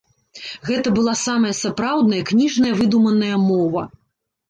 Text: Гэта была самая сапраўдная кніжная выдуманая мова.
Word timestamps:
Гэта 0.69 0.93
была 0.95 1.13
самая 1.25 1.53
сапраўдная 1.61 2.23
кніжная 2.33 2.73
выдуманая 2.83 3.35
мова. 3.49 3.89